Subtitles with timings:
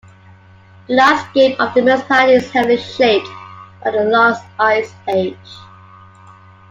[0.87, 3.27] The landscape of the municipality is heavily shaped
[3.83, 5.37] by the last ice age.